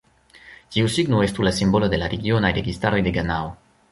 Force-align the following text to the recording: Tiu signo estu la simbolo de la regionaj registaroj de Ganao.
Tiu 0.75 0.87
signo 0.93 1.19
estu 1.25 1.45
la 1.49 1.51
simbolo 1.59 1.91
de 1.93 2.01
la 2.03 2.09
regionaj 2.15 2.53
registaroj 2.57 3.05
de 3.09 3.13
Ganao. 3.19 3.55